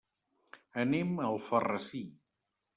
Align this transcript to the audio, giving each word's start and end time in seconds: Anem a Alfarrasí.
Anem 0.85 1.13
a 1.19 1.29
Alfarrasí. 1.29 2.05